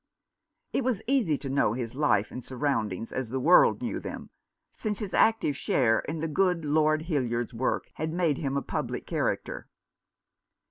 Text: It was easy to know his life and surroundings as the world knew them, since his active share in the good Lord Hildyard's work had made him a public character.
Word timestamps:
It 0.73 0.83
was 0.83 1.03
easy 1.05 1.37
to 1.37 1.47
know 1.47 1.73
his 1.73 1.93
life 1.93 2.31
and 2.31 2.43
surroundings 2.43 3.11
as 3.11 3.29
the 3.29 3.39
world 3.39 3.83
knew 3.83 3.99
them, 3.99 4.31
since 4.71 4.97
his 4.97 5.13
active 5.13 5.55
share 5.55 5.99
in 5.99 6.17
the 6.17 6.27
good 6.27 6.65
Lord 6.65 7.03
Hildyard's 7.03 7.53
work 7.53 7.87
had 7.97 8.11
made 8.11 8.39
him 8.39 8.57
a 8.57 8.63
public 8.63 9.05
character. 9.05 9.67